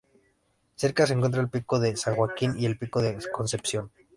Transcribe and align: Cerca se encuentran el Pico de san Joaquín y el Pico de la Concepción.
Cerca 0.77 1.05
se 1.05 1.13
encuentran 1.13 1.45
el 1.45 1.51
Pico 1.51 1.79
de 1.79 1.95
san 1.95 2.15
Joaquín 2.15 2.55
y 2.57 2.65
el 2.65 2.75
Pico 2.75 3.03
de 3.03 3.13
la 3.13 3.21
Concepción. 3.31 3.91